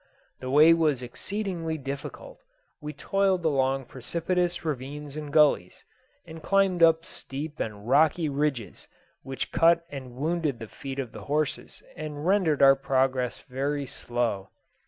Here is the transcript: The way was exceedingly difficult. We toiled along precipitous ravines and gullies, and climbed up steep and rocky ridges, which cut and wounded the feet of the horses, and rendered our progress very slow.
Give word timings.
The 0.39 0.49
way 0.49 0.73
was 0.73 1.03
exceedingly 1.03 1.77
difficult. 1.77 2.39
We 2.81 2.91
toiled 2.91 3.45
along 3.45 3.85
precipitous 3.85 4.65
ravines 4.65 5.15
and 5.15 5.31
gullies, 5.31 5.85
and 6.25 6.41
climbed 6.41 6.81
up 6.81 7.05
steep 7.05 7.59
and 7.59 7.87
rocky 7.87 8.27
ridges, 8.27 8.87
which 9.21 9.51
cut 9.51 9.85
and 9.91 10.15
wounded 10.15 10.57
the 10.57 10.67
feet 10.67 10.97
of 10.97 11.11
the 11.11 11.25
horses, 11.25 11.83
and 11.95 12.25
rendered 12.25 12.63
our 12.63 12.75
progress 12.75 13.41
very 13.41 13.85
slow. 13.85 14.49